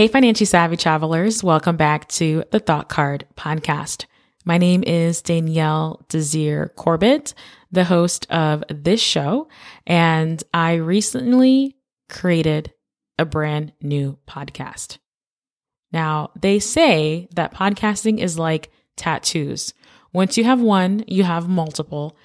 [0.00, 4.06] Hey, financially savvy travelers, welcome back to the Thought Card podcast.
[4.46, 7.34] My name is Danielle Desir Corbett,
[7.70, 9.46] the host of this show,
[9.86, 11.76] and I recently
[12.08, 12.72] created
[13.18, 14.96] a brand new podcast.
[15.92, 19.74] Now, they say that podcasting is like tattoos.
[20.14, 22.16] Once you have one, you have multiple,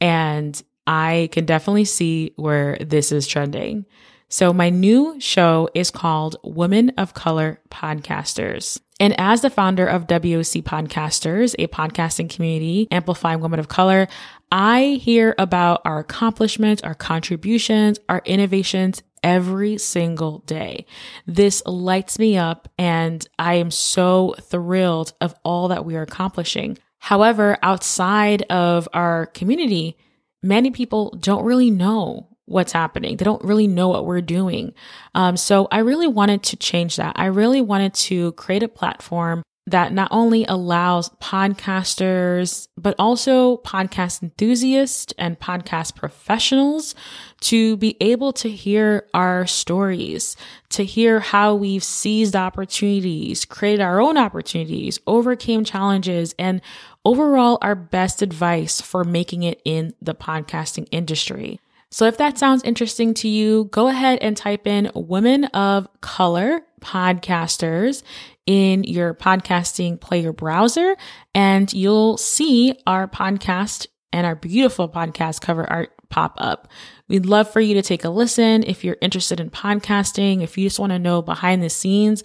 [0.00, 3.86] and I can definitely see where this is trending.
[4.28, 8.80] So my new show is called Women of Color Podcasters.
[8.98, 14.08] And as the founder of WOC Podcasters, a podcasting community amplifying women of color,
[14.50, 20.86] I hear about our accomplishments, our contributions, our innovations every single day.
[21.26, 26.78] This lights me up and I am so thrilled of all that we are accomplishing.
[26.98, 29.96] However, outside of our community,
[30.42, 33.16] many people don't really know what's happening.
[33.16, 34.74] They don't really know what we're doing.
[35.14, 37.14] Um, so I really wanted to change that.
[37.16, 44.22] I really wanted to create a platform that not only allows podcasters, but also podcast
[44.22, 46.94] enthusiasts and podcast professionals
[47.40, 50.36] to be able to hear our stories,
[50.68, 56.60] to hear how we've seized opportunities, created our own opportunities, overcame challenges, and
[57.06, 61.58] overall our best advice for making it in the podcasting industry.
[61.94, 66.62] So if that sounds interesting to you, go ahead and type in Women of Color
[66.80, 68.02] Podcasters
[68.46, 70.96] in your podcasting player browser
[71.36, 76.68] and you'll see our podcast and our beautiful podcast cover art pop up.
[77.08, 80.66] We'd love for you to take a listen if you're interested in podcasting, if you
[80.66, 82.22] just want to know behind the scenes,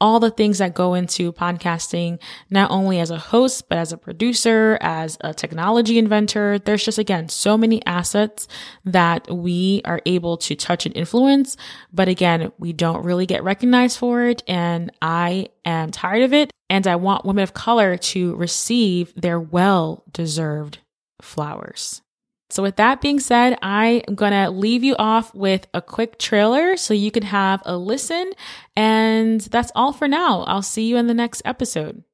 [0.00, 2.18] all the things that go into podcasting,
[2.50, 6.58] not only as a host, but as a producer, as a technology inventor.
[6.58, 8.48] There's just, again, so many assets
[8.84, 11.56] that we are able to touch and influence.
[11.92, 14.42] But again, we don't really get recognized for it.
[14.48, 16.50] And I am tired of it.
[16.68, 20.78] And I want women of color to receive their well deserved
[21.20, 22.01] flowers.
[22.52, 26.18] So, with that being said, I am going to leave you off with a quick
[26.18, 28.30] trailer so you can have a listen.
[28.76, 30.42] And that's all for now.
[30.42, 32.04] I'll see you in the next episode.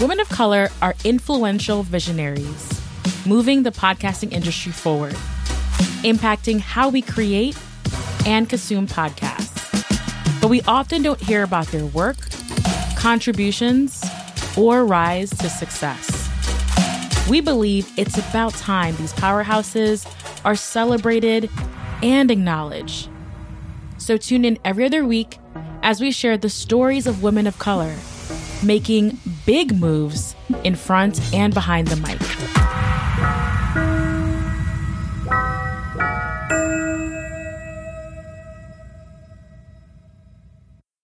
[0.00, 2.80] Women of color are influential visionaries,
[3.26, 5.16] moving the podcasting industry forward,
[6.02, 7.58] impacting how we create
[8.24, 9.60] and consume podcasts.
[10.40, 12.16] But we often don't hear about their work
[13.04, 14.02] contributions,
[14.56, 16.26] or rise to success.
[17.28, 20.10] We believe it's about time these powerhouses
[20.42, 21.50] are celebrated
[22.02, 23.10] and acknowledged.
[23.98, 25.38] So tune in every other week
[25.82, 27.94] as we share the stories of women of color
[28.62, 32.33] making big moves in front and behind the mic.